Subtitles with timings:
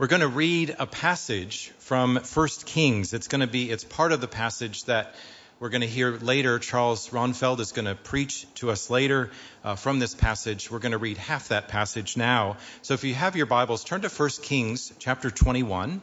[0.00, 3.12] We're going to read a passage from 1 Kings.
[3.12, 5.14] It's going to be, it's part of the passage that
[5.58, 6.58] we're going to hear later.
[6.58, 9.30] Charles Ronfeld is going to preach to us later
[9.62, 10.70] uh, from this passage.
[10.70, 12.56] We're going to read half that passage now.
[12.80, 16.00] So if you have your Bibles, turn to 1 Kings chapter 21.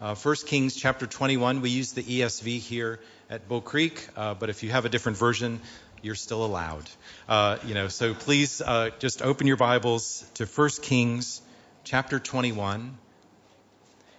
[0.00, 1.60] Uh, 1 Kings chapter 21.
[1.60, 2.98] We use the ESV here
[3.30, 5.60] at Bull Creek, uh, but if you have a different version,
[6.02, 6.90] you're still allowed.
[7.28, 11.40] Uh, you know, so please uh, just open your Bibles to 1 Kings
[11.84, 12.98] chapter 21.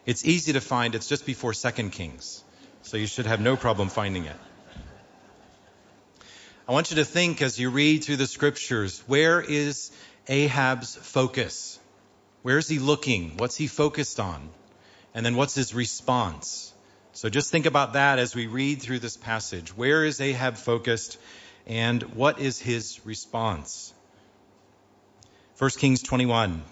[0.05, 0.95] It's easy to find.
[0.95, 2.43] It's just before 2 Kings.
[2.83, 4.35] So you should have no problem finding it.
[6.67, 9.91] I want you to think as you read through the scriptures, where is
[10.27, 11.79] Ahab's focus?
[12.43, 13.37] Where is he looking?
[13.37, 14.49] What's he focused on?
[15.13, 16.73] And then what's his response?
[17.13, 19.75] So just think about that as we read through this passage.
[19.75, 21.17] Where is Ahab focused
[21.67, 23.93] and what is his response?
[25.57, 26.63] 1 Kings 21.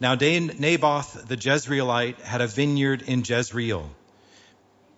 [0.00, 3.90] Now Naboth the Jezreelite had a vineyard in Jezreel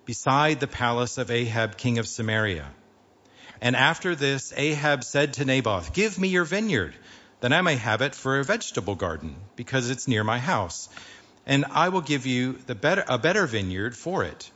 [0.05, 2.67] beside the palace of Ahab king of Samaria.
[3.63, 6.95] And after this, Ahab said to Naboth, Give me your vineyard,
[7.41, 10.89] that I may have it for a vegetable garden, because it's near my house.
[11.47, 14.51] And I will give you the better, a better vineyard for it.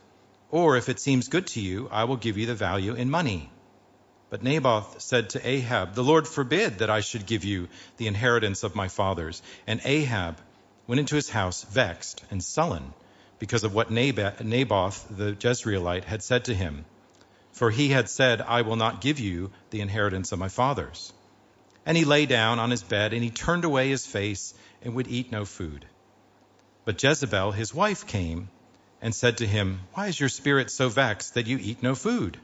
[0.51, 3.49] Or if it seems good to you, I will give you the value in money.
[4.35, 8.63] But Naboth said to Ahab, The Lord forbid that I should give you the inheritance
[8.63, 9.41] of my fathers.
[9.65, 10.41] And Ahab
[10.87, 12.93] went into his house vexed and sullen
[13.39, 16.83] because of what Naboth the Jezreelite had said to him.
[17.53, 21.13] For he had said, I will not give you the inheritance of my fathers.
[21.85, 25.07] And he lay down on his bed, and he turned away his face, and would
[25.07, 25.85] eat no food.
[26.83, 28.49] But Jezebel, his wife, came
[29.01, 32.37] and said to him, Why is your spirit so vexed that you eat no food?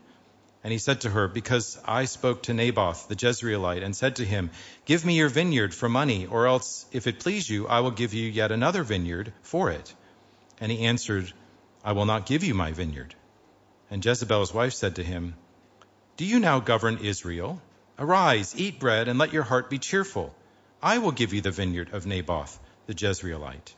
[0.63, 4.25] And he said to her, Because I spoke to Naboth the Jezreelite, and said to
[4.25, 4.51] him,
[4.85, 8.13] Give me your vineyard for money, or else, if it please you, I will give
[8.13, 9.93] you yet another vineyard for it.
[10.59, 11.33] And he answered,
[11.83, 13.15] I will not give you my vineyard.
[13.89, 15.33] And Jezebel's wife said to him,
[16.17, 17.59] Do you now govern Israel?
[17.97, 20.35] Arise, eat bread, and let your heart be cheerful.
[20.81, 23.73] I will give you the vineyard of Naboth the Jezreelite.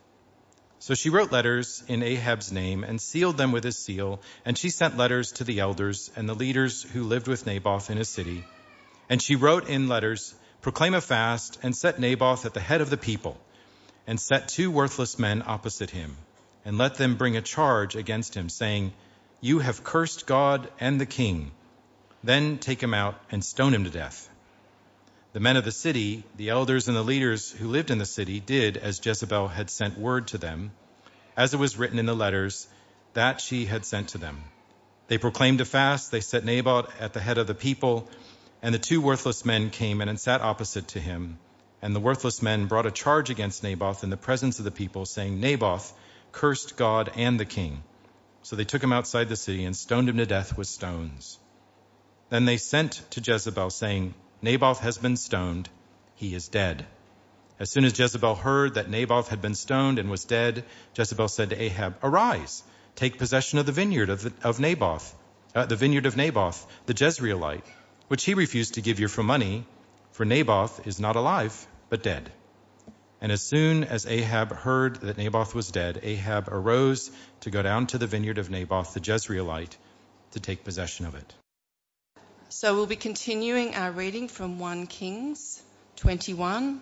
[0.84, 4.70] So she wrote letters in Ahab's name and sealed them with his seal, and she
[4.70, 8.44] sent letters to the elders and the leaders who lived with Naboth in his city.
[9.08, 12.90] And she wrote in letters, Proclaim a fast and set Naboth at the head of
[12.90, 13.38] the people,
[14.08, 16.18] and set two worthless men opposite him,
[16.66, 18.92] and let them bring a charge against him, saying,
[19.40, 21.52] you have cursed God and the king.
[22.26, 24.30] Then take him out and stone him to death.
[25.34, 28.40] The men of the city, the elders and the leaders who lived in the city,
[28.40, 30.72] did as Jezebel had sent word to them,
[31.36, 32.68] as it was written in the letters
[33.14, 34.44] that she had sent to them.
[35.08, 38.08] They proclaimed a fast, they set Naboth at the head of the people,
[38.62, 41.40] and the two worthless men came in and sat opposite to him.
[41.82, 45.06] And the worthless men brought a charge against Naboth in the presence of the people,
[45.08, 45.92] saying, Naboth
[46.32, 47.84] cursed God and the king.
[48.44, 51.40] So they took him outside the city and stoned him to death with stones.
[52.30, 55.70] Then they sent to Jezebel, saying, Naboth has been stoned.
[56.16, 56.86] He is dead.
[57.62, 60.66] As soon as Jezebel heard that Naboth had been stoned and was dead,
[60.98, 62.62] Jezebel said to Ahab, Arise,
[62.96, 65.16] take possession of the vineyard of, the, of Naboth,
[65.56, 67.64] uh, the vineyard of Naboth, the Jezreelite,
[68.10, 69.66] which he refused to give you for money,
[70.12, 72.30] for Naboth is not alive, but dead.
[73.22, 77.12] And as soon as Ahab heard that Naboth was dead, Ahab arose
[77.42, 79.78] to go down to the vineyard of Naboth the Jezreelite
[80.32, 81.34] to take possession of it.
[82.56, 85.60] So we'll be continuing our reading from 1 Kings
[85.96, 86.80] 21,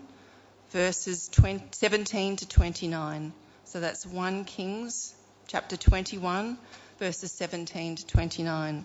[0.72, 3.32] verses 20, 17 to 29.
[3.64, 5.16] So that's 1 Kings
[5.48, 6.58] chapter 21,
[7.00, 8.84] verses 17 to 29.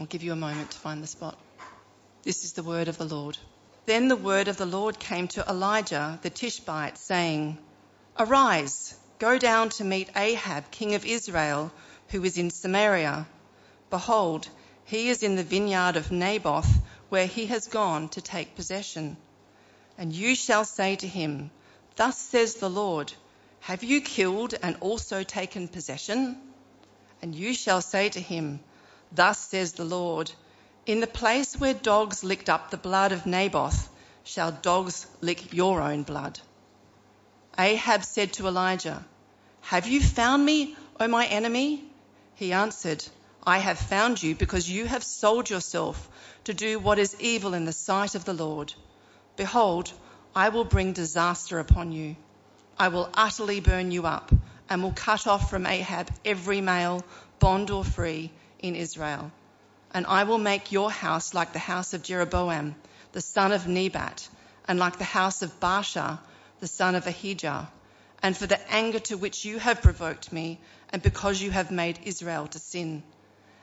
[0.00, 1.38] I'll give you a moment to find the spot.
[2.24, 3.38] This is the word of the Lord.
[3.86, 7.56] Then the word of the Lord came to Elijah the Tishbite, saying,
[8.18, 11.70] Arise, go down to meet Ahab, king of Israel,
[12.08, 13.28] who is in Samaria.
[13.90, 14.48] Behold,
[14.90, 16.68] he is in the vineyard of Naboth,
[17.10, 19.16] where he has gone to take possession.
[19.96, 21.52] And you shall say to him,
[21.94, 23.12] Thus says the Lord,
[23.60, 26.36] Have you killed and also taken possession?
[27.22, 28.58] And you shall say to him,
[29.12, 30.32] Thus says the Lord,
[30.86, 33.88] in the place where dogs licked up the blood of Naboth,
[34.24, 36.40] shall dogs lick your own blood.
[37.56, 39.04] Ahab said to Elijah,
[39.60, 41.84] Have you found me, O my enemy?
[42.34, 43.04] He answered,
[43.46, 46.08] I have found you because you have sold yourself
[46.44, 48.72] to do what is evil in the sight of the Lord.
[49.36, 49.92] Behold,
[50.34, 52.16] I will bring disaster upon you.
[52.78, 54.30] I will utterly burn you up
[54.68, 57.04] and will cut off from Ahab every male,
[57.38, 59.32] bond or free, in Israel
[59.92, 62.74] and I will make your house like the house of Jeroboam,
[63.12, 64.28] the son of Nebat,
[64.68, 66.18] and like the house of Baasha,
[66.60, 67.68] the son of Ahijah,
[68.22, 70.60] and for the anger to which you have provoked me,
[70.90, 73.02] and because you have made Israel to sin.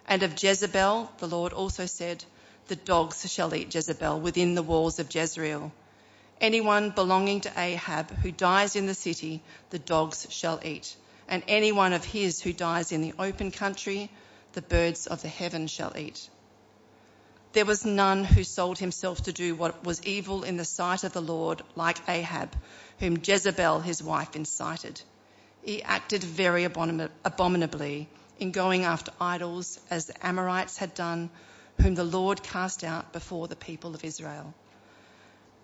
[0.07, 2.23] And of Jezebel, the Lord also said,
[2.67, 5.71] The dogs shall eat Jezebel within the walls of Jezreel.
[6.39, 10.95] Anyone belonging to Ahab who dies in the city, the dogs shall eat.
[11.27, 14.09] And anyone of his who dies in the open country,
[14.53, 16.29] the birds of the heaven shall eat.
[17.51, 21.11] There was none who sold himself to do what was evil in the sight of
[21.11, 22.55] the Lord, like Ahab,
[22.99, 25.01] whom Jezebel his wife incited.
[25.63, 28.07] He acted very abominably
[28.39, 31.29] in going after idols, as the Amorites had done,
[31.81, 34.53] whom the Lord cast out before the people of Israel.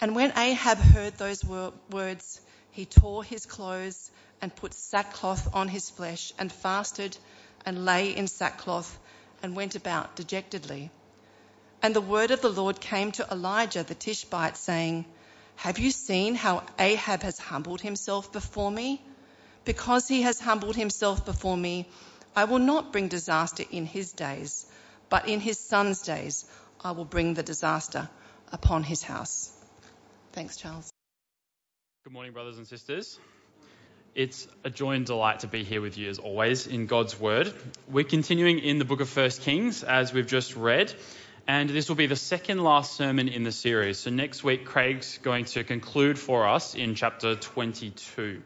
[0.01, 2.41] And when Ahab heard those words,
[2.71, 4.11] he tore his clothes
[4.41, 7.17] and put sackcloth on his flesh and fasted
[7.65, 8.99] and lay in sackcloth
[9.41, 10.91] and went about dejectedly.
[11.81, 15.05] And the word of the Lord came to Elijah the Tishbite, saying,
[15.55, 19.01] Have you seen how Ahab has humbled himself before me?
[19.65, 21.87] Because he has humbled himself before me,
[22.35, 24.65] I will not bring disaster in his days,
[25.09, 26.45] but in his son's days
[26.83, 28.09] I will bring the disaster
[28.51, 29.51] upon his house.
[30.31, 30.91] Thanks, Charles.
[32.03, 33.19] Good morning, brothers and sisters.
[34.15, 37.53] It's a joy and delight to be here with you as always in God's Word.
[37.88, 40.94] We're continuing in the book of First Kings as we've just read,
[41.47, 44.00] and this will be the second last sermon in the series.
[44.00, 48.41] So next week, Craig's going to conclude for us in chapter 22.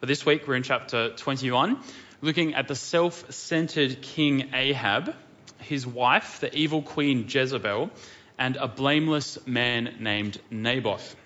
[0.00, 1.80] But this week, we're in chapter 21,
[2.20, 5.14] looking at the self centered king Ahab,
[5.58, 7.90] his wife, the evil queen Jezebel,
[8.38, 11.16] and a blameless man named Naboth.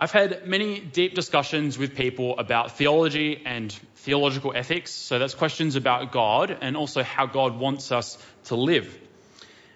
[0.00, 4.92] I've had many deep discussions with people about theology and theological ethics.
[4.92, 8.96] So that's questions about God and also how God wants us to live.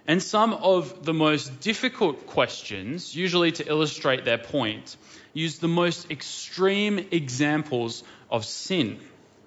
[0.07, 4.97] And some of the most difficult questions, usually to illustrate their point,
[5.33, 9.01] use the most extreme examples of sin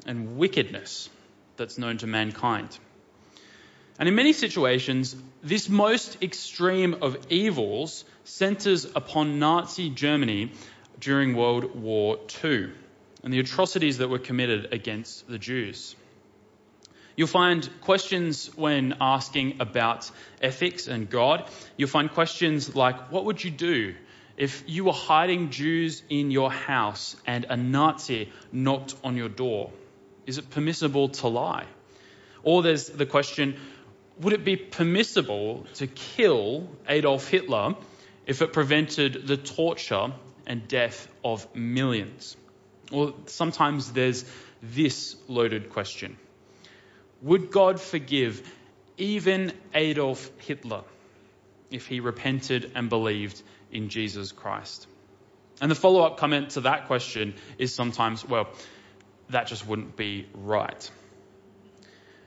[0.05, 1.09] and wickedness
[1.57, 2.77] that's known to mankind.
[3.97, 10.51] And in many situations, this most extreme of evils centers upon Nazi Germany
[10.99, 12.71] during World War II
[13.23, 15.95] and the atrocities that were committed against the Jews.
[17.15, 20.11] You'll find questions when asking about
[20.41, 21.49] ethics and God.
[21.77, 23.95] You'll find questions like, What would you do
[24.35, 29.71] if you were hiding Jews in your house and a Nazi knocked on your door?
[30.25, 31.65] Is it permissible to lie?
[32.43, 33.59] Or there's the question,
[34.19, 37.75] would it be permissible to kill Adolf Hitler
[38.25, 40.13] if it prevented the torture
[40.47, 42.37] and death of millions?
[42.91, 44.25] Or sometimes there's
[44.61, 46.17] this loaded question
[47.21, 48.47] Would God forgive
[48.97, 50.83] even Adolf Hitler
[51.71, 54.87] if he repented and believed in Jesus Christ?
[55.61, 58.49] And the follow up comment to that question is sometimes, well,
[59.29, 60.89] that just wouldn't be right.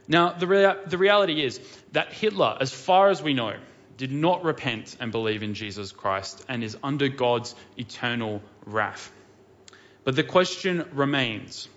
[0.08, 1.60] Now, the, rea- the reality is
[1.92, 3.54] that Hitler, as far as we know,
[3.98, 9.12] did not repent and believe in Jesus Christ and is under God's eternal wrath.
[10.04, 11.68] But the question remains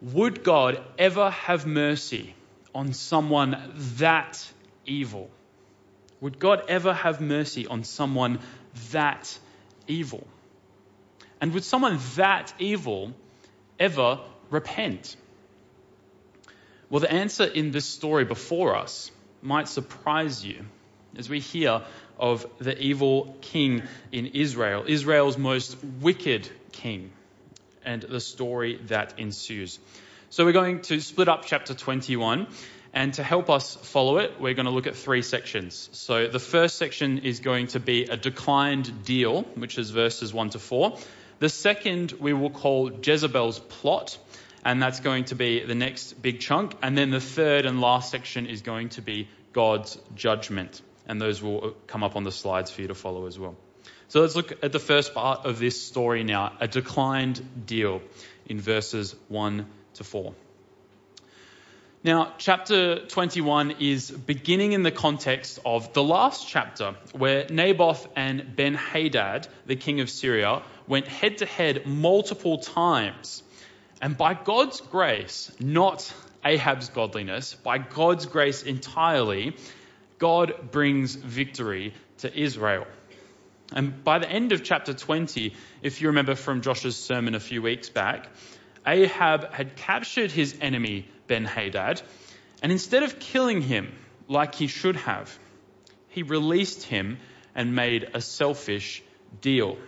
[0.00, 2.34] would God ever have mercy
[2.74, 4.52] on someone that
[4.86, 5.30] evil?
[6.20, 8.38] Would God ever have mercy on someone
[8.90, 9.38] that
[9.86, 10.26] evil?
[11.40, 13.12] And would someone that evil
[13.78, 15.16] ever repent?
[16.90, 19.10] Well, the answer in this story before us
[19.42, 20.64] might surprise you
[21.16, 21.82] as we hear
[22.18, 27.10] of the evil king in Israel, Israel's most wicked king,
[27.84, 29.78] and the story that ensues.
[30.30, 32.46] So we're going to split up chapter 21.
[32.94, 35.88] And to help us follow it, we're going to look at three sections.
[35.90, 40.50] So the first section is going to be a declined deal, which is verses 1
[40.50, 40.96] to 4.
[41.44, 44.16] The second we will call Jezebel's plot,
[44.64, 46.74] and that's going to be the next big chunk.
[46.82, 50.80] And then the third and last section is going to be God's judgment.
[51.06, 53.56] And those will uh, come up on the slides for you to follow as well.
[54.08, 58.00] So let's look at the first part of this story now a declined deal
[58.46, 60.32] in verses 1 to 4.
[62.04, 68.54] Now, chapter 21 is beginning in the context of the last chapter, where Naboth and
[68.54, 73.42] Ben Hadad, the king of Syria, went head to head multiple times
[74.04, 76.12] and by God's grace, not
[76.44, 79.56] Ahab's godliness, by God's grace entirely,
[80.18, 82.86] God brings victory to Israel.
[83.72, 87.62] And by the end of chapter 20, if you remember from Josh's sermon a few
[87.62, 88.28] weeks back,
[88.86, 92.02] Ahab had captured his enemy, Ben Hadad,
[92.62, 93.90] and instead of killing him
[94.28, 95.36] like he should have,
[96.10, 97.18] he released him
[97.54, 99.02] and made a selfish
[99.40, 99.78] deal.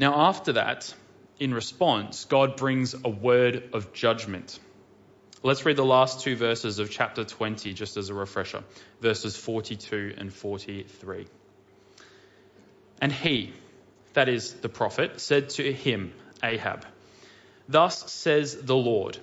[0.00, 0.94] Now, after that,
[1.38, 4.58] in response, God brings a word of judgment.
[5.42, 8.64] Let's read the last two verses of chapter 20 just as a refresher
[9.02, 11.26] verses 42 and 43.
[13.02, 13.52] And he,
[14.14, 16.86] that is the prophet, said to him, Ahab,
[17.68, 19.18] Thus says the Lord,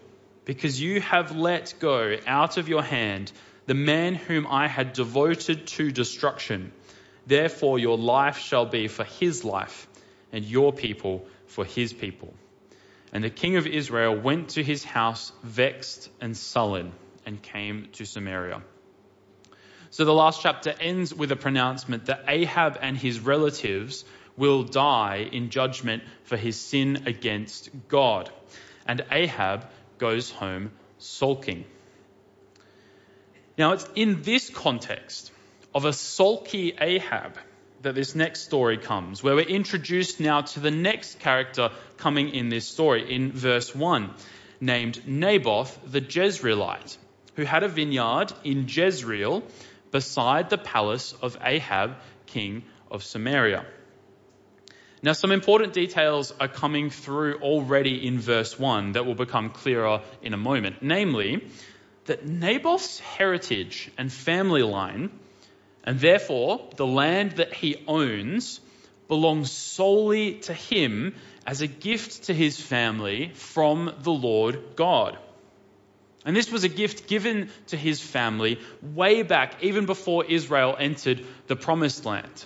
[0.45, 3.31] because you have let go out of your hand
[3.65, 6.71] the man whom I had devoted to destruction.
[7.25, 9.87] Therefore, your life shall be for his life,
[10.31, 12.33] and your people for his people.
[13.13, 16.91] And the king of Israel went to his house vexed and sullen,
[17.25, 18.61] and came to Samaria.
[19.89, 24.05] So the last chapter ends with a pronouncement that Ahab and his relatives
[24.37, 28.29] will die in judgment for his sin against God.
[28.85, 29.67] And Ahab
[29.97, 31.65] goes home sulking.
[33.57, 35.31] Now, it's in this context
[35.73, 37.37] of a sulky Ahab
[37.87, 42.49] that this next story comes, where we're introduced now to the next character coming in
[42.49, 44.13] this story, in verse 1,
[44.59, 46.97] named Naboth the Jezreelite,
[47.35, 49.41] who had a vineyard in Jezreel
[49.91, 53.65] beside the palace of Ahab, king of Samaria.
[55.01, 60.01] Now, some important details are coming through already in verse 1 that will become clearer
[60.21, 60.81] in a moment.
[60.81, 61.47] Namely,
[62.03, 65.09] that Naboth's heritage and family line,
[65.87, 68.59] and therefore the land that he owns,
[69.07, 71.15] belongs solely to him
[71.45, 75.17] as a gift to his family from the Lord God.
[76.25, 81.25] And this was a gift given to his family way back, even before Israel entered
[81.47, 82.45] the promised land.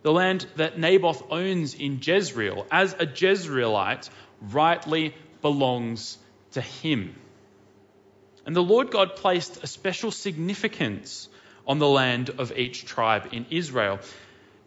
[0.00, 4.08] The land that Naboth owns in Jezreel, as a Jezreelite,
[4.40, 6.16] rightly belongs
[6.52, 7.14] to him.
[8.46, 11.28] And the Lord God placed a special significance
[11.68, 14.00] on the land of each tribe in Israel.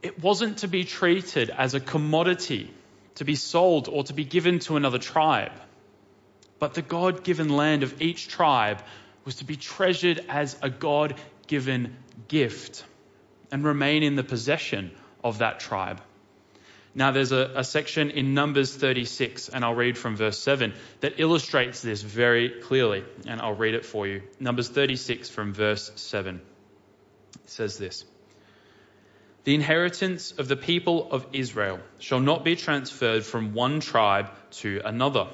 [0.03, 2.71] It wasn't to be treated as a commodity,
[3.15, 5.51] to be sold or to be given to another tribe.
[6.59, 8.83] But the God given land of each tribe
[9.25, 11.15] was to be treasured as a God
[11.47, 12.85] given gift
[13.51, 14.91] and remain in the possession
[15.23, 16.01] of that tribe.
[16.93, 21.19] Now, there's a, a, section in Numbers 36, and I'll read from verse 7, that
[21.19, 24.23] illustrates this very clearly, and I'll read it for you.
[24.41, 26.41] Numbers 36 from verse 7.
[27.51, 28.05] Says this
[29.43, 34.29] The inheritance of the people of Israel shall not be transferred from one tribe
[34.61, 35.27] to another.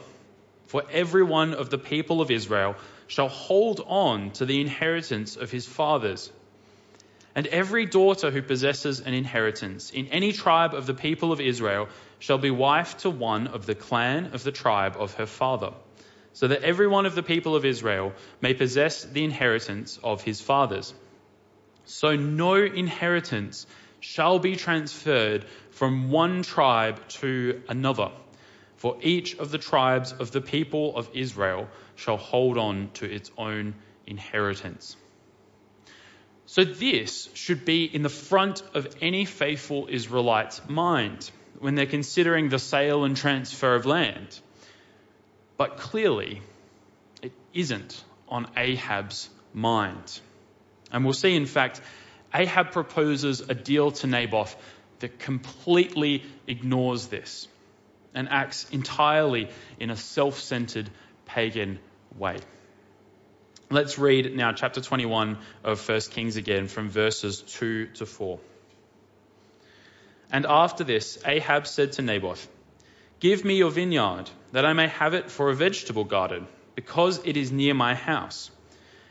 [0.65, 2.75] For every one of the people of Israel
[3.07, 6.31] shall hold on to the inheritance of his fathers
[7.37, 11.87] and every daughter who possesses an inheritance in any tribe of the people of Israel
[12.17, 15.71] shall be wife to one of the clan of the tribe of her father,
[16.33, 20.41] so that every one of the people of Israel may possess the inheritance of his
[20.41, 20.95] fathers.
[21.87, 23.65] So no inheritance
[24.01, 28.11] shall be transferred from one tribe to another,
[28.75, 33.31] for each of the tribes of the people of Israel shall hold on to its
[33.37, 33.73] own
[34.05, 34.97] inheritance.
[36.45, 42.49] So, this should be in the front of any faithful Israelite's mind when they're considering
[42.49, 44.39] the sale and transfer of land.
[45.55, 46.41] But clearly,
[47.21, 50.19] it isn't on Ahab's mind.
[50.91, 51.81] And we'll see, in fact,
[52.33, 54.55] Ahab proposes a deal to Naboth
[54.99, 57.47] that completely ignores this
[58.13, 60.89] and acts entirely in a self centered
[61.25, 61.79] pagan
[62.17, 62.37] way.
[63.69, 68.39] Let's read now chapter 21 of 1 Kings again from verses 2 to 4.
[70.31, 72.47] And after this, Ahab said to Naboth,
[73.19, 77.35] Give me your vineyard, that I may have it for a vegetable garden, because it
[77.35, 78.51] is near my house.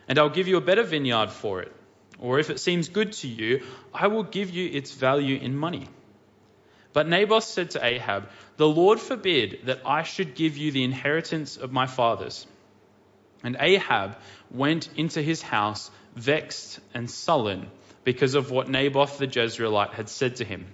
[0.08, 1.72] And I'll give you a better vineyard for it.
[2.18, 5.88] Or if it seems good to you, I will give you its value in money.
[6.92, 11.58] But Naboth said to Ahab, The Lord forbid that I should give you the inheritance
[11.58, 12.46] of my fathers.
[13.44, 14.16] And Ahab
[14.50, 17.66] went into his house vexed and sullen
[18.02, 20.66] because of what Naboth the Jezreelite had said to him.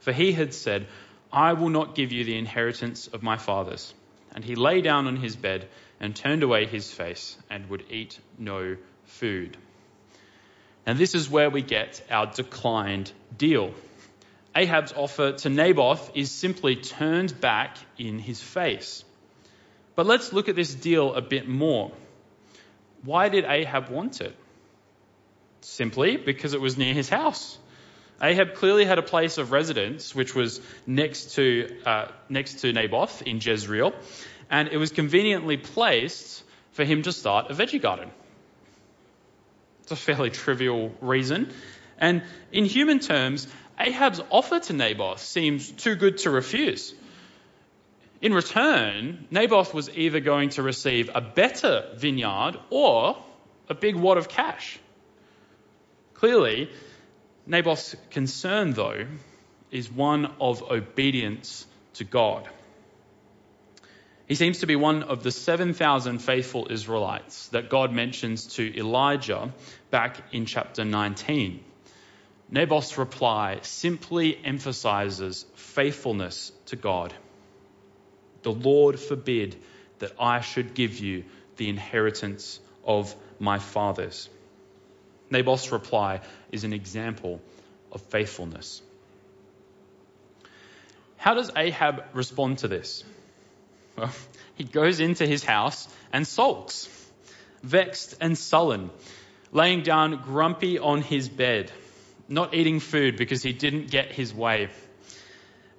[0.00, 0.86] For he had said,
[1.32, 3.94] I will not give you the inheritance of my fathers.
[4.34, 5.68] And he lay down on his bed
[6.04, 9.56] and turned away his face and would eat no food.
[10.84, 13.72] And this is where we get our declined deal.
[14.54, 19.02] Ahab's offer to Naboth is simply turned back in his face.
[19.94, 21.90] But let's look at this deal a bit more.
[23.02, 24.36] Why did Ahab want it?
[25.62, 27.56] Simply because it was near his house.
[28.20, 33.22] Ahab clearly had a place of residence which was next to, uh, next to Naboth
[33.22, 33.94] in Jezreel,
[34.54, 36.44] and it was conveniently placed
[36.74, 38.08] for him to start a veggie garden.
[39.82, 41.52] It's a fairly trivial reason.
[41.98, 43.48] And in human terms,
[43.80, 46.94] Ahab's offer to Naboth seems too good to refuse.
[48.20, 53.16] In return, Naboth was either going to receive a better vineyard or
[53.68, 54.78] a big wad of cash.
[56.14, 56.70] Clearly,
[57.44, 59.06] Naboth's concern, though,
[59.72, 62.48] is one of obedience to God.
[64.26, 69.52] He seems to be one of the 7,000 faithful Israelites that God mentions to Elijah
[69.90, 71.62] back in chapter 19.
[72.50, 77.12] Naboth's reply simply emphasizes faithfulness to God.
[78.42, 79.56] The Lord forbid
[79.98, 81.24] that I should give you
[81.56, 84.28] the inheritance of my fathers.
[85.30, 87.40] Naboth's reply is an example
[87.92, 88.82] of faithfulness.
[91.16, 93.04] How does Ahab respond to this?
[93.96, 94.10] Well,
[94.54, 96.88] he goes into his house and sulks,
[97.62, 98.90] vexed and sullen,
[99.52, 101.70] laying down grumpy on his bed,
[102.28, 104.68] not eating food because he didn't get his way.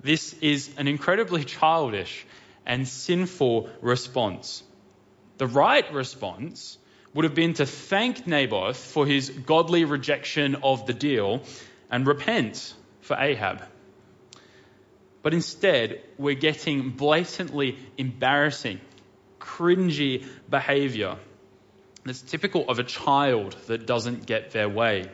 [0.01, 2.25] This is an incredibly childish
[2.65, 4.63] and sinful response.
[5.38, 6.77] The right response
[7.13, 11.41] would have been to thank Naboth for his godly rejection of the deal
[11.89, 13.63] and repent for Ahab.
[15.25, 18.79] But instead, we're getting blatantly embarrassing,
[19.39, 21.17] cringy behavior
[22.03, 25.10] that's typical of a child that doesn't get their way.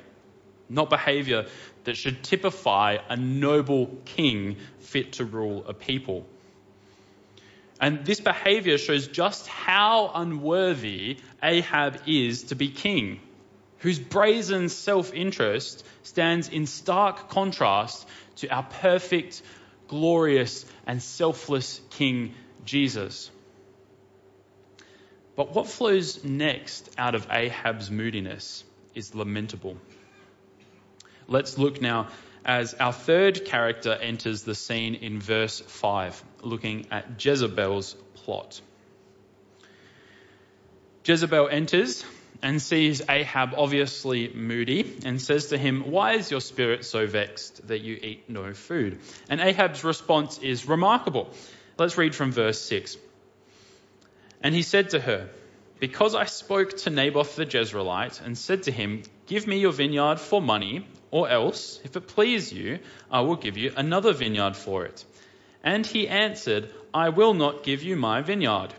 [0.67, 1.45] Not behavior
[1.85, 6.25] that should typify a noble king fit to rule a people.
[7.79, 13.21] And this behavior shows just how unworthy Ahab is to be king,
[13.77, 19.41] whose brazen self interest stands in stark contrast to our perfect,
[19.91, 22.33] glorious, and selfless King
[22.63, 23.29] Jesus.
[25.35, 28.63] But what flows next out of Ahab's moodiness
[28.95, 29.75] is lamentable.
[31.27, 32.07] Let's look now
[32.45, 38.61] as our third character enters the scene in verse 5, looking at Jezebel's plot.
[41.03, 42.05] Jezebel enters
[42.41, 47.67] and sees Ahab obviously moody and says to him, Why is your spirit so vexed
[47.67, 48.99] that you eat no food?
[49.29, 51.29] And Ahab's response is remarkable.
[51.77, 52.97] Let's read from verse 6.
[54.41, 55.29] And he said to her,
[55.79, 60.19] Because I spoke to Naboth the Jezreelite and said to him, Give me your vineyard
[60.19, 62.79] for money, or else, if it please you,
[63.11, 65.05] I will give you another vineyard for it.
[65.63, 68.73] And he answered, I will not give you my vineyard.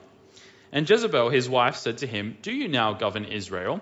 [0.72, 3.80] And Jezebel, his wife, said to him, Do you now govern Israel?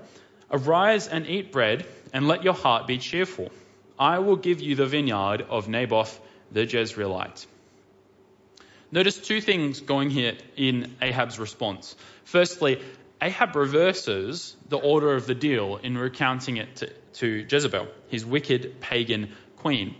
[0.50, 3.50] Arise and eat bread, and let your heart be cheerful.
[3.98, 7.46] I will give you the vineyard of Naboth the Jezreelite.
[8.90, 11.94] Notice two things going here in Ahab's response.
[12.24, 12.82] Firstly,
[13.22, 18.80] Ahab reverses the order of the deal in recounting it to, to Jezebel, his wicked
[18.80, 19.94] pagan queen.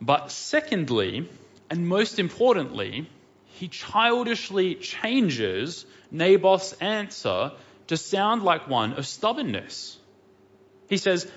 [0.00, 1.28] But secondly,
[1.70, 3.08] and most importantly,
[3.56, 7.52] he childishly changes Naboth's answer
[7.86, 9.98] to sound like one of stubbornness.
[10.88, 11.30] He says,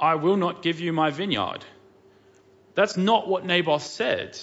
[0.00, 1.64] I will not give you my vineyard.
[2.74, 4.36] That's not what Naboth said.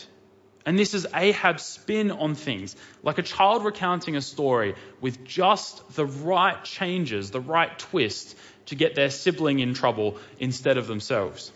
[0.65, 5.95] And this is Ahab's spin on things, like a child recounting a story with just
[5.95, 11.51] the right changes, the right twist to get their sibling in trouble instead of themselves.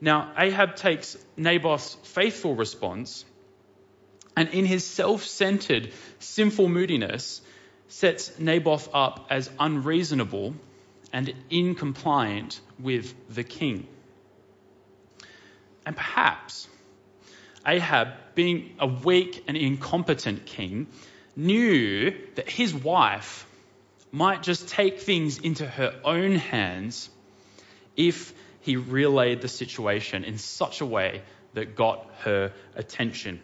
[0.00, 3.24] Now, Ahab takes Naboth's faithful response
[4.36, 7.40] and in his self centered, sinful moodiness,
[7.88, 10.54] sets Naboth up as unreasonable
[11.12, 13.86] and incompliant with the king.
[15.86, 16.66] And perhaps
[17.66, 20.88] Ahab, being a weak and incompetent king,
[21.36, 23.46] knew that his wife
[24.12, 27.10] might just take things into her own hands
[27.96, 31.22] if he relayed the situation in such a way
[31.54, 33.40] that got her attention.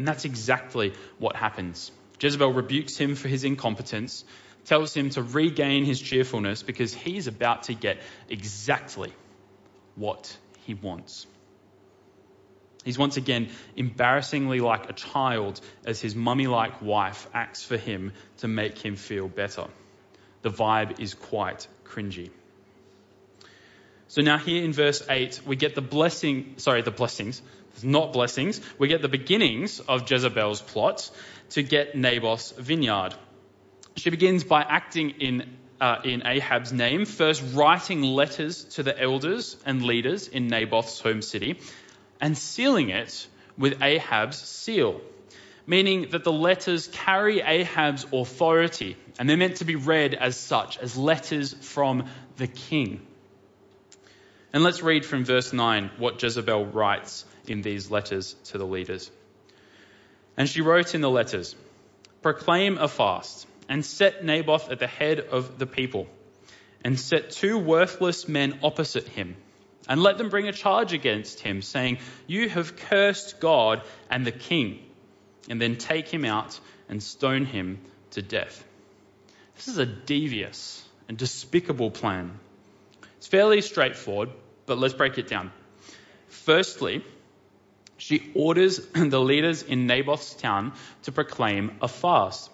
[0.00, 1.92] And that's exactly what happens.
[2.18, 4.24] Jezebel rebukes him for his incompetence,
[4.64, 7.98] tells him to regain his cheerfulness because he's about to get
[8.30, 9.12] exactly
[9.96, 10.34] what
[10.64, 11.26] he wants.
[12.82, 18.14] He's once again embarrassingly like a child as his mummy like wife acts for him
[18.38, 19.66] to make him feel better.
[20.40, 22.30] The vibe is quite cringy.
[24.08, 27.42] So now here in verse 8, we get the blessing, sorry, the blessings,
[27.82, 28.60] not blessings.
[28.78, 31.10] We get the beginnings of Jezebel's plot
[31.50, 33.14] to get Naboth's vineyard.
[33.96, 39.56] She begins by acting in, uh, in Ahab's name, first writing letters to the elders
[39.66, 41.58] and leaders in Naboth's home city,
[42.20, 43.26] and sealing it
[43.58, 45.00] with Ahab's seal,
[45.66, 50.78] meaning that the letters carry Ahab's authority, and they're meant to be read as such,
[50.78, 52.06] as letters from
[52.36, 53.06] the king.
[54.52, 59.10] And let's read from verse 9 what Jezebel writes in these letters to the leaders.
[60.36, 61.54] And she wrote in the letters
[62.22, 66.06] Proclaim a fast, and set Naboth at the head of the people,
[66.84, 69.36] and set two worthless men opposite him,
[69.88, 74.32] and let them bring a charge against him, saying, You have cursed God and the
[74.32, 74.80] king,
[75.48, 76.58] and then take him out
[76.88, 78.64] and stone him to death.
[79.56, 82.38] This is a devious and despicable plan.
[83.16, 84.30] It's fairly straightforward,
[84.66, 85.52] but let's break it down.
[86.28, 87.04] Firstly,
[88.00, 92.50] she orders the leaders in Naboth's town to proclaim a fast.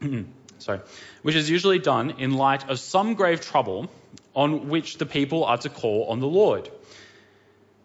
[0.58, 0.80] Sorry,
[1.22, 3.90] which is usually done in light of some grave trouble
[4.34, 6.70] on which the people are to call on the Lord.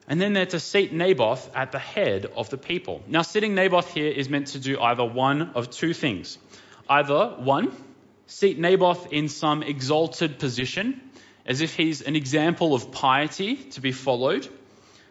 [0.08, 3.01] And then they're to seat Naboth at the head of the people.
[3.08, 6.38] Now, sitting Naboth here is meant to do either one of two things.
[6.88, 7.71] Either, one,
[8.27, 11.01] seat Naboth in some exalted position,
[11.45, 14.47] as if he's an example of piety to be followed.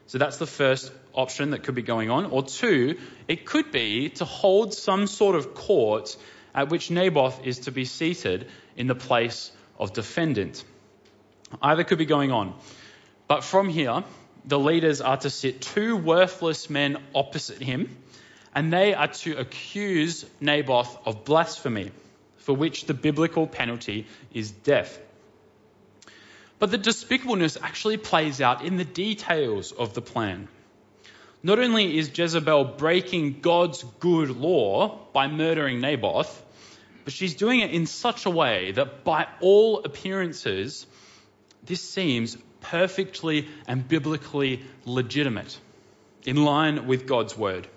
[0.07, 2.27] So that's the first option that could be going on.
[2.27, 6.17] Or two, it could be to hold some sort of court
[6.55, 10.65] at which Naboth is to be seated in the place of defendant.
[11.63, 12.55] Either could be going on.
[13.29, 14.05] But from here,
[14.45, 17.97] the leaders are to sit two worthless men opposite him,
[18.55, 21.91] and they are to accuse Naboth of blasphemy,
[22.39, 24.99] for which the biblical penalty is death.
[26.59, 30.49] But the despicableness actually plays out in the details of the plan.
[31.47, 36.43] Not only is Jezebel breaking God's good law by murdering Naboth,
[37.05, 40.89] but she's doing it in such a way that by all appearances,
[41.65, 45.57] this seems perfectly and biblically legitimate,
[46.25, 47.69] in line with God's word.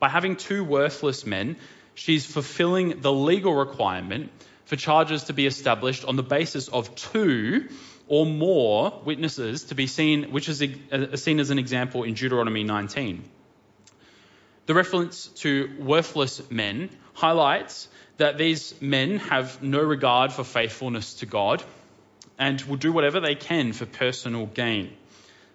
[0.00, 1.58] By having two worthless men,
[1.94, 4.32] she's fulfilling the legal requirement
[4.64, 7.68] for charges to be established on the basis of two
[8.08, 12.64] or more witnesses to be seen, which is uh, seen as an example in Deuteronomy
[12.64, 13.24] 19.
[14.66, 21.26] The reference to worthless men highlights that these men have no regard for faithfulness to
[21.26, 21.62] God
[22.38, 24.92] and will do whatever they can for personal gain.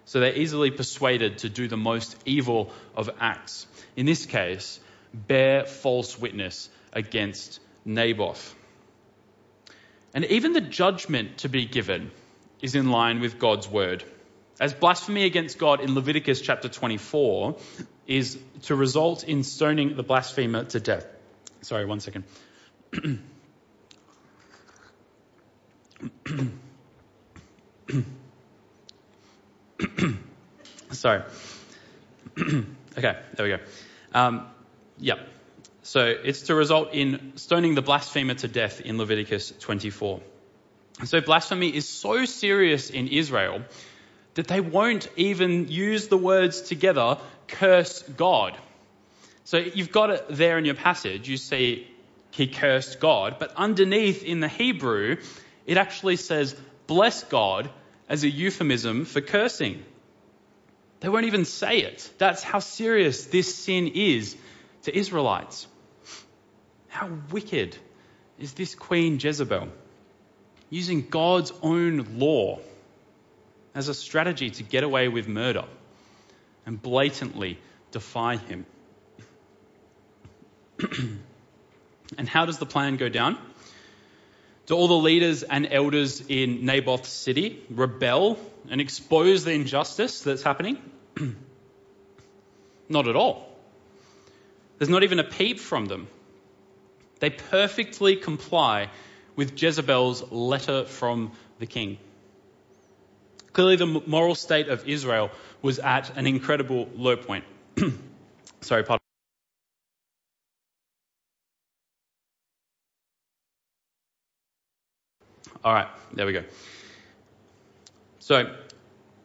[0.04, 3.66] So they're easily persuaded to do the most evil of acts.
[3.96, 4.80] In this case,
[5.14, 8.54] bear false witness against Naboth.
[10.14, 12.10] And even the judgment to be given
[12.62, 14.02] is in line with God's word.
[14.60, 17.56] As blasphemy against God in Leviticus chapter 24
[18.06, 21.04] is to result in stoning the blasphemer to death.
[21.62, 22.24] Sorry, one second.
[30.92, 31.22] Sorry.
[32.38, 33.58] okay, there we go.
[34.14, 34.46] Um,
[34.98, 35.18] yep.
[35.82, 40.20] So it's to result in stoning the blasphemer to death in Leviticus 24.
[41.04, 43.62] So blasphemy is so serious in Israel
[44.34, 48.56] that they won't even use the words together, curse God.
[49.44, 51.28] So you've got it there in your passage.
[51.28, 51.88] You see,
[52.30, 53.36] he cursed God.
[53.38, 55.16] But underneath in the Hebrew,
[55.66, 56.54] it actually says,
[56.86, 57.68] bless God
[58.08, 59.84] as a euphemism for cursing.
[61.00, 62.08] They won't even say it.
[62.18, 64.36] That's how serious this sin is
[64.84, 65.66] to Israelites.
[66.88, 67.76] How wicked
[68.38, 69.68] is this Queen Jezebel?
[70.72, 72.58] Using God's own law
[73.74, 75.66] as a strategy to get away with murder
[76.64, 77.58] and blatantly
[77.90, 78.64] defy him.
[82.16, 83.36] and how does the plan go down?
[84.64, 88.38] Do all the leaders and elders in Naboth's city rebel
[88.70, 90.78] and expose the injustice that's happening?
[92.88, 93.46] not at all.
[94.78, 96.08] There's not even a peep from them.
[97.20, 98.88] They perfectly comply
[99.36, 101.98] with Jezebel's letter from the king.
[103.52, 107.44] Clearly, the moral state of Israel was at an incredible low point.
[108.62, 109.02] Sorry, pardon.
[115.64, 116.42] All right, there we go.
[118.18, 118.56] So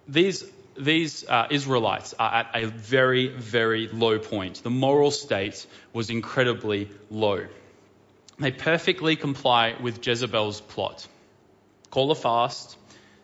[0.08, 0.44] these
[0.78, 4.62] these uh, Israelites are at a very very low point.
[4.62, 7.48] The moral state was incredibly low.
[8.40, 11.08] They perfectly comply with Jezebel's plot.
[11.90, 12.78] Call a fast,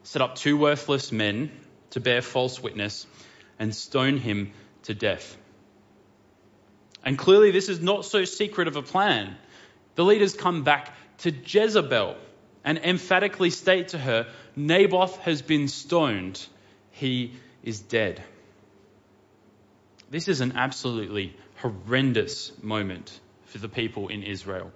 [0.04, 1.52] set up two worthless men
[1.92, 3.06] to bear false witness,
[3.60, 5.38] and stone him to death.
[7.06, 9.36] And clearly, this is not so secret of a plan.
[9.96, 12.16] The leaders come back to Jezebel
[12.64, 16.46] and emphatically state to her, Naboth has been stoned.
[16.92, 18.24] He is dead.
[20.10, 24.72] This is an absolutely horrendous moment for the people in Israel.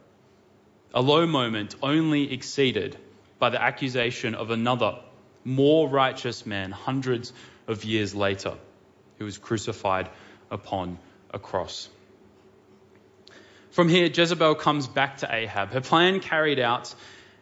[0.93, 2.97] A low moment only exceeded
[3.39, 4.99] by the accusation of another,
[5.43, 7.33] more righteous man hundreds
[7.67, 8.55] of years later,
[9.17, 10.09] who was crucified
[10.49, 10.97] upon
[11.31, 11.89] a cross.
[13.71, 16.95] From here, Jezebel comes back to Ahab, her plan carried out,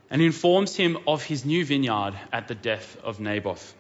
[0.10, 3.74] and informs him of his new vineyard at the death of Naboth.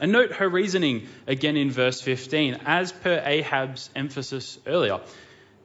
[0.00, 5.00] And note her reasoning again in verse 15, as per Ahab's emphasis earlier.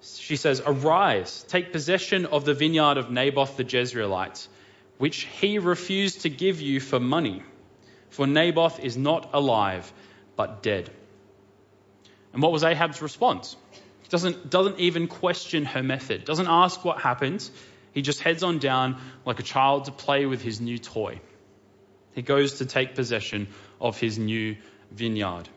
[0.03, 4.47] She says, Arise, take possession of the vineyard of Naboth the Jezreelite,
[4.97, 7.43] which he refused to give you for money.
[8.09, 9.91] For Naboth is not alive,
[10.35, 10.89] but dead.
[12.33, 13.55] And what was Ahab's response?
[14.09, 17.47] Doesn't, doesn't even question her method, doesn't ask what happened.
[17.93, 21.21] He just heads on down like a child to play with his new toy.
[22.13, 23.47] He goes to take possession
[23.79, 24.57] of his new
[24.91, 25.47] vineyard.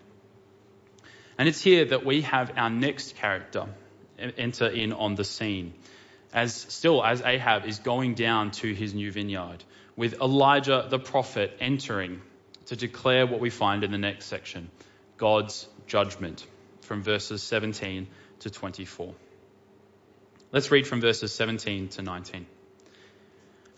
[1.37, 3.66] And it's here that we have our next character
[4.18, 5.74] enter in on the scene.
[6.33, 9.62] As still as Ahab is going down to his new vineyard,
[9.96, 12.20] with Elijah the prophet entering
[12.66, 14.70] to declare what we find in the next section
[15.16, 16.44] God's judgment
[16.81, 18.09] from verses 17
[18.40, 19.14] to 24.
[20.53, 22.46] Let's read from verses 17 to 19.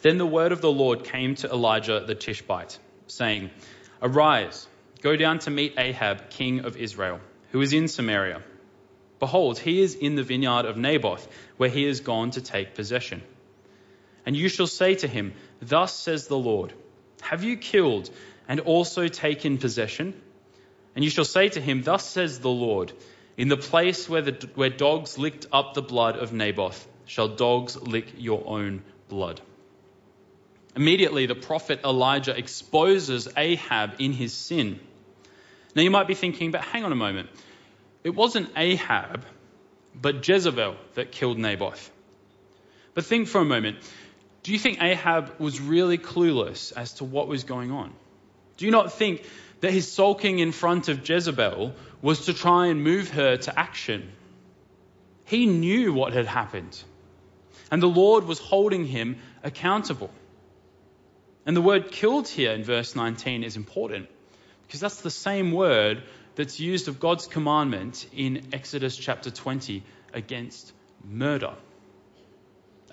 [0.03, 3.51] Then the word of the Lord came to Elijah the Tishbite, saying,
[4.03, 4.67] Arise,
[5.03, 7.21] go down to meet Ahab, king of Israel,
[7.51, 8.43] who is in Samaria.
[9.19, 11.27] Behold, he is in the vineyard of Naboth,
[11.57, 13.23] where he is gone to take possession.
[14.27, 16.73] And you shall say to him, Thus says the Lord,
[17.23, 18.11] Have you killed
[18.49, 20.21] and also taken possession?
[20.95, 22.93] And you shall say to him, Thus says the Lord,
[23.37, 27.77] In the place where, the, where dogs licked up the blood of Naboth, shall dogs
[27.77, 29.41] lick your own blood.
[30.75, 34.79] Immediately, the prophet Elijah exposes Ahab in his sin.
[35.75, 37.31] Now, you might be thinking, but hang on a moment.
[38.07, 39.25] It wasn't Ahab,
[39.93, 41.91] but Jezebel that killed Naboth.
[42.95, 43.79] But think for a moment.
[44.45, 47.93] Do you think Ahab was really clueless as to what was going on?
[48.59, 49.25] Do you not think
[49.59, 54.13] that his sulking in front of Jezebel was to try and move her to action?
[55.25, 56.81] He knew what had happened,
[57.73, 60.13] and the Lord was holding him accountable.
[61.45, 64.09] And the word killed here in verse 19 is important
[64.67, 66.05] because that's the same word
[66.37, 70.73] that's used of God's commandment in Exodus chapter 20 against
[71.03, 71.55] murder.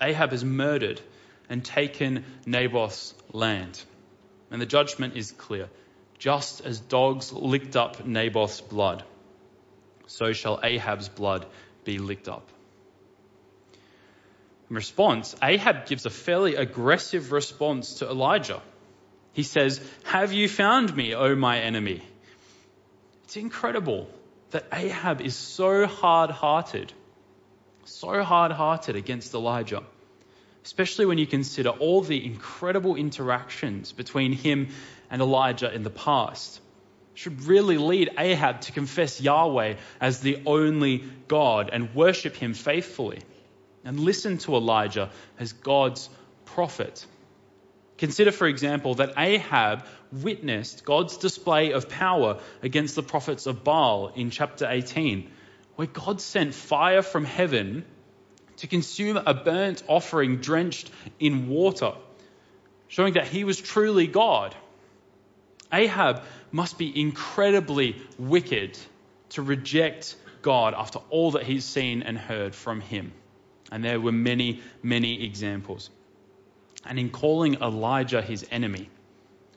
[0.00, 1.00] Ahab has murdered
[1.48, 3.82] and taken Naboth's land.
[4.50, 5.68] And the judgment is clear.
[6.18, 9.04] Just as dogs licked up Naboth's blood,
[10.06, 11.44] so shall Ahab's blood
[11.84, 12.48] be licked up.
[14.70, 18.62] In response, Ahab gives a fairly aggressive response to Elijah.
[19.32, 22.02] He says, Have you found me, O my enemy?
[23.34, 24.08] It's incredible
[24.50, 26.92] that Ahab is so hard hearted,
[27.84, 29.82] so hard hearted against Elijah,
[30.64, 34.68] especially when you consider all the incredible interactions between him
[35.10, 36.60] and Elijah in the past.
[37.14, 43.18] Should really lead Ahab to confess Yahweh as the only God and worship him faithfully
[43.84, 46.08] and listen to Elijah as God's
[46.44, 47.04] prophet.
[47.98, 54.08] Consider, for example, that Ahab witnessed God's display of power against the prophets of Baal
[54.08, 55.30] in chapter 18,
[55.76, 57.84] where God sent fire from heaven
[58.58, 61.92] to consume a burnt offering drenched in water,
[62.88, 64.54] showing that he was truly God.
[65.72, 68.78] Ahab must be incredibly wicked
[69.30, 73.12] to reject God after all that he's seen and heard from him.
[73.72, 75.90] And there were many, many examples.
[76.86, 78.90] And in calling Elijah his enemy,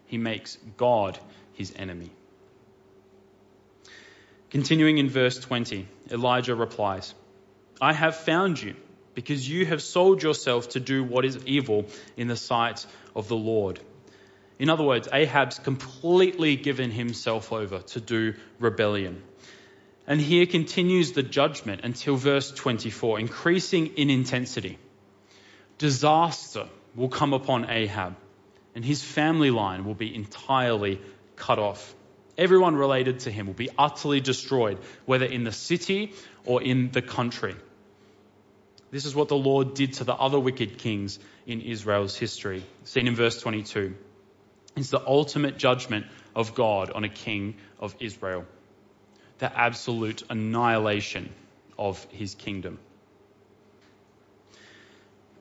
[0.06, 1.20] he makes God
[1.54, 2.12] his enemy.
[4.50, 7.14] Continuing in verse 20, Elijah replies,
[7.82, 8.76] I have found you
[9.14, 12.86] because you have sold yourself to do what is evil in the sight
[13.16, 13.80] of the Lord.
[14.60, 19.22] In other words, Ahab's completely given himself over to do rebellion.
[20.08, 24.78] And here continues the judgment until verse 24, increasing in intensity.
[25.78, 28.18] Disaster will come upon Ahab,
[28.76, 31.00] and his family line will be entirely
[31.38, 31.96] cut off.
[32.38, 37.02] Everyone related to him will be utterly destroyed, whether in the city or in the
[37.02, 37.56] country.
[38.92, 43.08] This is what the Lord did to the other wicked kings in Israel's history, seen
[43.08, 43.96] in verse 22.
[44.76, 46.06] It's the ultimate judgment
[46.36, 48.46] of God on a king of Israel
[49.40, 51.30] the absolute annihilation
[51.78, 52.80] of his kingdom.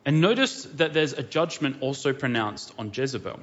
[0.07, 3.41] And notice that there's a judgment also pronounced on Jezebel,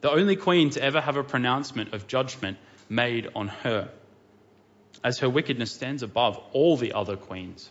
[0.00, 3.90] the only queen to ever have a pronouncement of judgment made on her,
[5.02, 7.68] as her wickedness stands above all the other queens.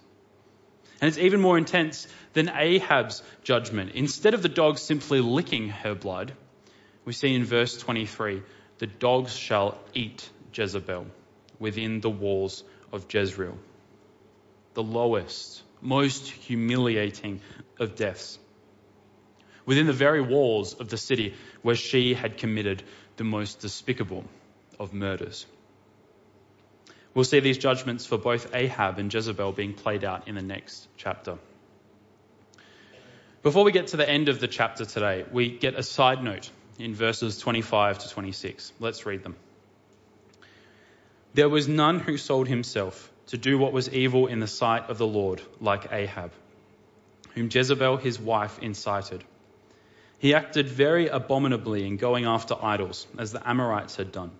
[0.99, 3.93] And it's even more intense than Ahab's judgment.
[3.93, 6.33] Instead of the dogs simply licking her blood,
[7.05, 8.43] we see in verse 23
[8.79, 11.05] the dogs shall eat Jezebel
[11.57, 13.57] within the walls of Jezreel.
[14.73, 17.41] The lowest most humiliating
[17.81, 18.39] of deaths,
[19.65, 22.83] within the very walls of the city where she had committed
[23.17, 24.23] the most despicable
[24.79, 25.45] of murders.
[27.13, 30.87] We'll see these judgments for both Ahab and Jezebel being played out in the next
[30.95, 31.37] chapter.
[33.43, 36.49] Before we get to the end of the chapter today, we get a side note
[36.79, 38.71] in verses 25 to 26.
[38.79, 39.35] Let's read them.
[41.33, 44.97] There was none who sold himself to do what was evil in the sight of
[44.97, 46.31] the Lord, like Ahab,
[47.35, 49.23] whom Jezebel his wife incited.
[50.19, 54.31] He acted very abominably in going after idols, as the Amorites had done,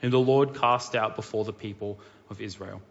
[0.00, 2.82] whom the Lord cast out before the people of Israel.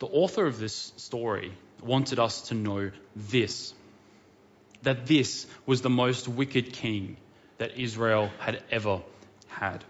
[0.00, 3.74] The author of this story wanted us to know this
[4.82, 7.16] that this was the most wicked king
[7.58, 9.02] that Israel had ever
[9.48, 9.84] had.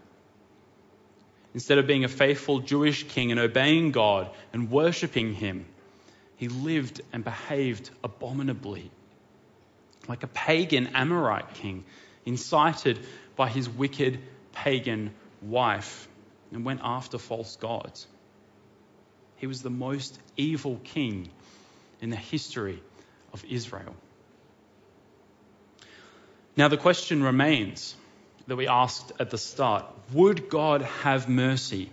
[1.53, 5.67] Instead of being a faithful Jewish king and obeying God and worshipping him,
[6.39, 8.91] he lived and behaved abominably,
[10.07, 11.85] like a pagan Amorite king,
[12.25, 13.01] incited
[13.37, 14.21] by his wicked
[14.53, 16.09] pagan wife
[16.53, 18.07] and went after false gods.
[19.37, 21.29] He was the most evil king
[22.01, 22.81] in the history
[23.33, 23.97] of Israel.
[26.57, 27.97] Now, the question remains
[28.47, 31.91] that we asked at the start would God have mercy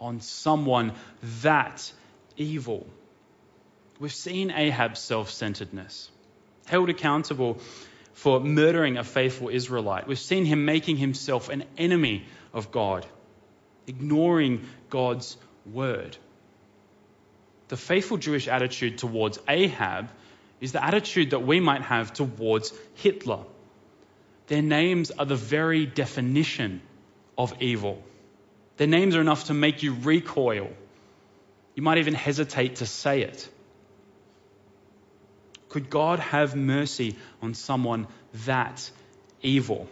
[0.00, 0.92] on someone
[1.42, 1.92] that
[2.36, 2.86] evil?
[3.98, 6.10] We've seen Ahab's self centeredness,
[6.66, 7.58] held accountable
[8.12, 10.06] for murdering a faithful Israelite.
[10.06, 13.06] We've seen him making himself an enemy of God
[13.86, 16.16] ignoring God's word.
[17.68, 20.10] The faithful Jewish attitude towards Ahab
[20.60, 23.40] is the attitude that we might have towards Hitler.
[24.46, 26.80] Their names are the very definition
[27.36, 28.02] of evil.
[28.76, 30.70] Their names are enough to make you recoil.
[31.74, 33.48] You might even hesitate to say it.
[35.68, 38.06] Could God have mercy on someone
[38.46, 38.90] that
[39.42, 39.88] evil?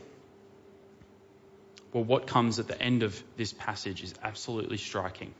[1.93, 5.33] Well, what comes at the end of this passage is absolutely striking.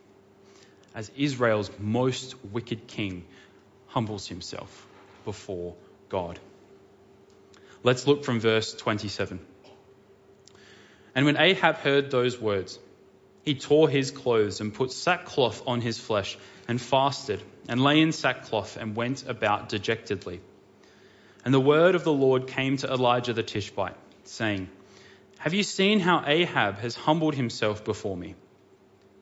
[0.95, 3.25] As Israel's most wicked king
[3.89, 4.87] humbles himself
[5.25, 5.75] before
[6.09, 6.39] God.
[7.83, 9.41] Let's look from verse 27.
[11.15, 12.79] And when Ahab heard those words,
[13.45, 18.13] he tore his clothes and put sackcloth on his flesh and fasted and lay in
[18.13, 20.41] sackcloth and went about dejectedly.
[21.45, 24.69] And the word of the Lord came to Elijah the Tishbite, saying,
[25.39, 28.35] have you seen how Ahab has humbled himself before me?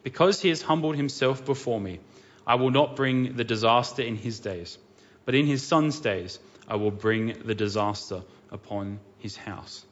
[0.05, 1.99] Because he has humbled himself before me,
[2.47, 4.79] I will not bring the disaster in his days,
[5.25, 9.85] but in his son's days I will bring the disaster upon his house.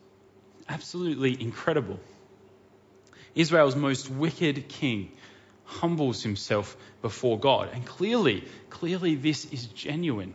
[0.68, 1.98] Absolutely incredible.
[3.34, 5.12] Israel's most wicked king
[5.64, 7.70] humbles himself before God.
[7.72, 10.34] And clearly, clearly, this is genuine.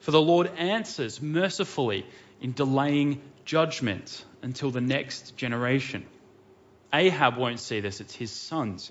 [0.00, 2.06] For the Lord answers mercifully
[2.40, 6.06] in delaying judgment until the next generation.
[6.92, 8.90] Ahab won't see this, it's his sons.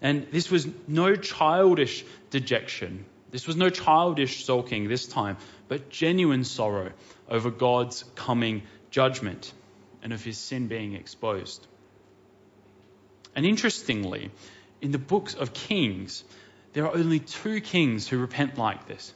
[0.00, 3.04] And this was no childish dejection.
[3.30, 5.36] This was no childish sulking this time,
[5.68, 6.92] but genuine sorrow
[7.28, 9.52] over God's coming judgment
[10.02, 11.66] and of his sin being exposed.
[13.34, 14.30] And interestingly,
[14.80, 16.24] in the books of Kings,
[16.72, 19.12] there are only two kings who repent like this.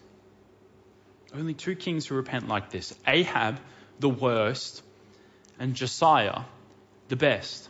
[1.34, 3.60] Only two kings who repent like this Ahab,
[3.98, 4.82] the worst,
[5.58, 6.42] and Josiah
[7.08, 7.68] the best.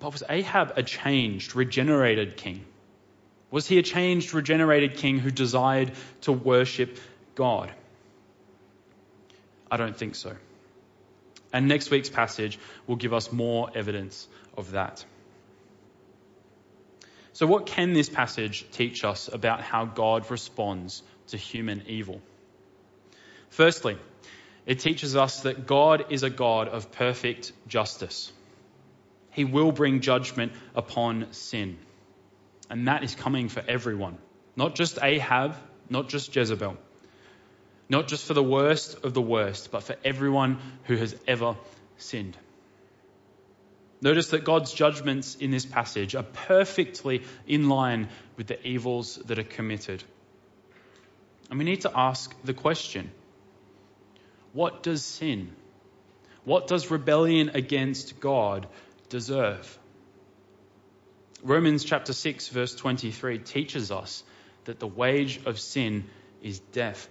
[0.00, 2.64] But was Ahab a changed, regenerated king?
[3.50, 5.92] Was he a changed, regenerated king who desired
[6.22, 6.98] to worship
[7.34, 7.72] God?
[9.70, 10.36] I don't think so.
[11.52, 15.04] And next week's passage will give us more evidence of that.
[17.32, 22.20] So, what can this passage teach us about how God responds to human evil?
[23.50, 23.96] Firstly,
[24.66, 28.32] it teaches us that God is a God of perfect justice.
[29.30, 31.78] He will bring judgment upon sin.
[32.68, 34.18] And that is coming for everyone.
[34.56, 35.54] Not just Ahab,
[35.88, 36.76] not just Jezebel.
[37.88, 41.56] Not just for the worst of the worst, but for everyone who has ever
[41.96, 42.36] sinned.
[44.00, 49.38] Notice that God's judgments in this passage are perfectly in line with the evils that
[49.38, 50.04] are committed.
[51.50, 53.10] And we need to ask the question
[54.52, 55.54] what does sin,
[56.44, 58.66] what does rebellion against God
[59.08, 59.78] deserve?
[61.42, 64.24] Romans chapter 6, verse 23 teaches us
[64.64, 66.04] that the wage of sin
[66.42, 67.08] is death.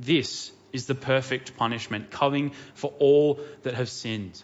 [0.00, 4.42] This is the perfect punishment coming for all that have sinned.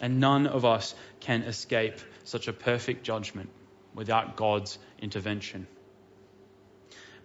[0.00, 3.50] And none of us can escape such a perfect judgment
[3.94, 5.66] without God's intervention.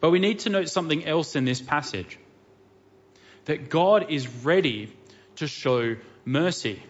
[0.01, 2.20] But we need to note something else in this passage
[3.45, 4.91] that God is ready
[5.38, 5.95] to show
[6.26, 6.82] mercy.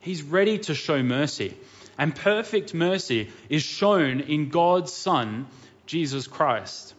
[0.00, 1.56] He's ready to show mercy.
[1.98, 5.46] And perfect mercy is shown in God's Son,
[5.86, 6.94] Jesus Christ.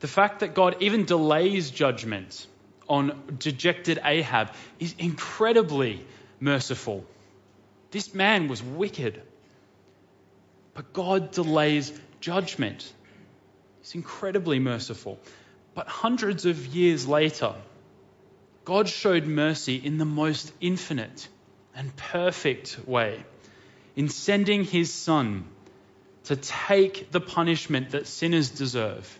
[0.00, 2.46] The fact that God even delays judgment
[2.88, 6.04] on dejected Ahab is incredibly
[6.40, 7.04] merciful.
[7.90, 9.22] This man was wicked.
[10.74, 12.92] But God delays judgment.
[13.80, 15.18] He's incredibly merciful.
[15.74, 17.54] But hundreds of years later,
[18.64, 21.28] God showed mercy in the most infinite
[21.74, 23.24] and perfect way
[23.96, 25.44] in sending his son
[26.24, 29.18] to take the punishment that sinners deserve,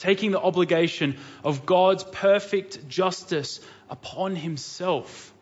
[0.00, 5.32] taking the obligation of God's perfect justice upon himself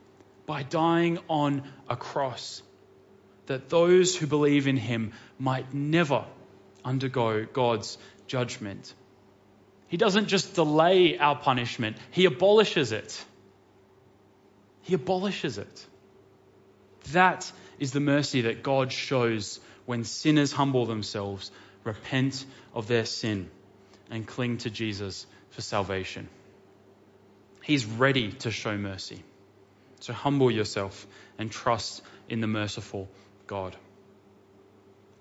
[0.47, 2.63] by dying on a cross,
[3.47, 6.25] that those who believe in him might never
[6.85, 8.93] undergo God's judgment.
[9.87, 13.25] He doesn't just delay our punishment, he abolishes it.
[14.83, 15.87] He abolishes it.
[17.13, 21.51] That is the mercy that God shows when sinners humble themselves,
[21.85, 22.45] repent
[22.75, 23.51] of their sin,
[24.11, 26.29] and cling to Jesus for salvation.
[27.63, 29.23] He's ready to show mercy.
[30.01, 31.07] So humble yourself
[31.39, 33.09] and trust in the merciful
[33.47, 33.77] God.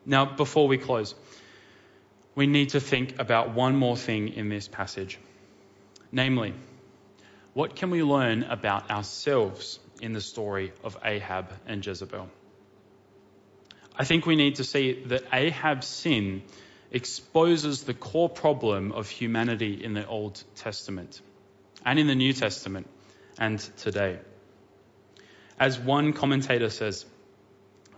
[0.05, 1.15] Now, before we close,
[2.35, 5.17] we need to think about one more thing in this passage.
[6.11, 6.53] Namely,
[7.53, 12.29] what can we learn about ourselves in the story of Ahab and Jezebel?
[13.95, 16.43] I think we need to see that Ahab's sin
[16.91, 21.21] exposes the core problem of humanity in the Old Testament
[21.85, 22.87] and in the New Testament
[23.37, 24.19] and today.
[25.59, 27.05] As one commentator says,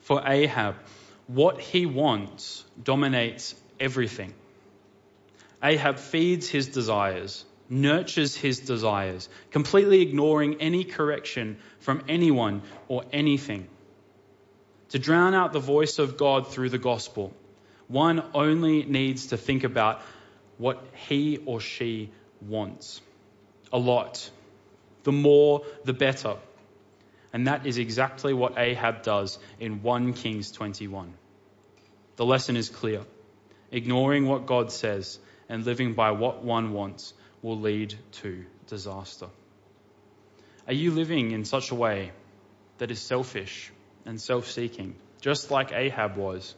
[0.01, 0.75] for Ahab,
[1.27, 4.33] what he wants dominates everything.
[5.61, 13.67] Ahab feeds his desires, nurtures his desires, completely ignoring any correction from anyone or anything
[14.89, 17.31] to drown out the voice of God through the gospel,
[17.89, 20.01] one only needs to think about
[20.57, 23.01] what he or she wants.
[23.73, 24.29] A lot.
[25.03, 26.35] The more, the better.
[27.33, 31.13] And that is exactly what Ahab does in 1 Kings 21.
[32.15, 33.01] The lesson is clear.
[33.71, 39.27] Ignoring what God says and living by what one wants will lead to disaster.
[40.67, 42.11] Are you living in such a way
[42.77, 43.71] that is selfish
[44.05, 46.55] and self seeking, just like Ahab was,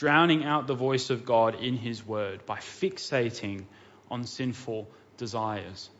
[0.00, 3.64] drowning out the voice of God in his word by fixating
[4.10, 4.88] on sinful
[5.18, 5.90] desires.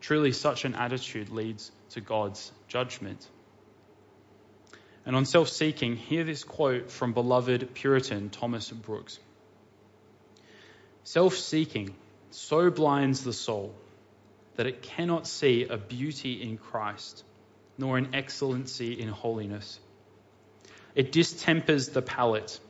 [0.00, 3.28] Truly, such an attitude leads to God's judgment.
[5.04, 9.18] And on self seeking, hear this quote from beloved Puritan Thomas Brooks
[11.02, 11.92] Self seeking
[12.30, 13.74] so blinds the soul
[14.54, 17.24] that it cannot see a beauty in Christ
[17.78, 19.80] nor an excellency in holiness.
[20.94, 22.60] It distempers the palate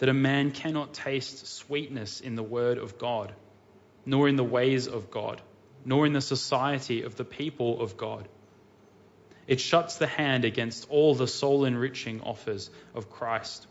[0.00, 3.34] that a man cannot taste sweetness in the word of God,
[4.06, 5.42] nor in the ways of God,
[5.84, 8.26] nor in the society of the people of God.
[9.46, 13.66] It shuts the hand against all the soul enriching offers of Christ.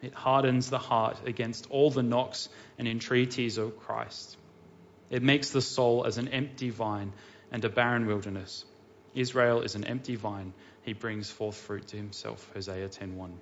[0.00, 2.48] It hardens the heart against all the knocks
[2.78, 4.36] and entreaties of Christ.
[5.10, 7.12] It makes the soul as an empty vine
[7.50, 8.64] and a barren wilderness.
[9.12, 10.52] Israel is an empty vine.
[10.82, 12.48] He brings forth fruit to himself.
[12.54, 13.32] Hosea 10:1.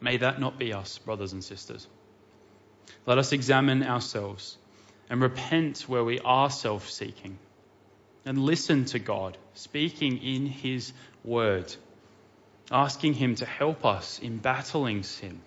[0.00, 1.86] May that not be us, brothers and sisters.
[3.06, 4.56] Let us examine ourselves
[5.08, 7.38] and repent where we are self seeking
[8.24, 10.92] and listen to God speaking in His
[11.24, 11.74] word,
[12.70, 15.40] asking Him to help us in battling sin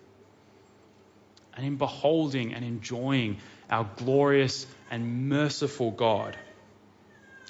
[1.55, 3.37] and in beholding and enjoying
[3.69, 6.37] our glorious and merciful God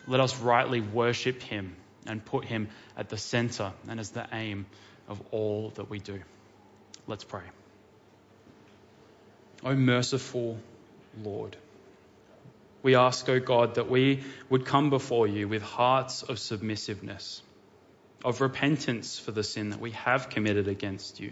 [0.09, 1.75] let us rightly worship him
[2.07, 4.65] and put him at the center and as the aim
[5.07, 6.19] of all that we do.
[7.09, 7.41] Let's pray.
[9.65, 10.59] O merciful
[11.23, 11.57] Lord,
[12.83, 17.41] we ask, O God, that we would come before you with hearts of submissiveness,
[18.23, 21.31] of repentance for the sin that we have committed against you.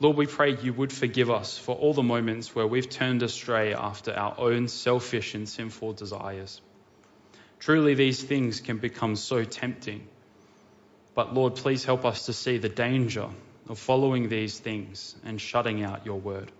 [0.00, 3.74] Lord, we pray you would forgive us for all the moments where we've turned astray
[3.74, 6.62] after our own selfish and sinful desires.
[7.58, 10.08] Truly, these things can become so tempting.
[11.14, 13.28] But Lord, please help us to see the danger
[13.68, 16.50] of following these things and shutting out your word.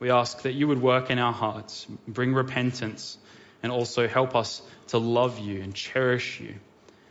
[0.00, 3.18] We ask that you would work in our hearts, bring repentance,
[3.62, 6.54] and also help us to love you and cherish you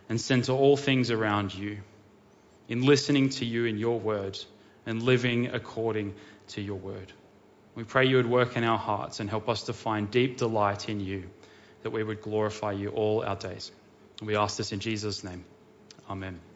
[0.09, 1.79] and center all things around you.
[2.67, 4.37] in listening to you in your word
[4.85, 6.13] and living according
[6.49, 7.11] to your word.
[7.75, 10.89] We pray you would work in our hearts and help us to find deep delight
[10.89, 11.29] in you,
[11.83, 13.71] that we would glorify you all our days.
[14.19, 15.45] And we ask this in Jesus' name.
[16.09, 16.46] Amen.